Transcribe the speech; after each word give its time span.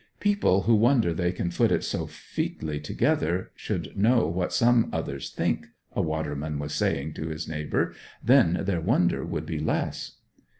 'People 0.19 0.63
who 0.63 0.73
wonder 0.73 1.13
they 1.13 1.31
can 1.31 1.51
foot 1.51 1.71
it 1.71 1.83
so 1.83 2.07
featly 2.07 2.79
together 2.79 3.51
should 3.53 3.95
know 3.95 4.25
what 4.27 4.51
some 4.51 4.89
others 4.91 5.29
think,' 5.29 5.67
a 5.91 6.01
waterman 6.01 6.57
was 6.57 6.73
saying 6.73 7.13
to 7.13 7.27
his 7.27 7.47
neighbour. 7.47 7.93
'Then 8.23 8.61
their 8.63 8.81
wonder 8.81 9.23
would 9.23 9.45
be 9.45 9.59
less.' 9.59 10.13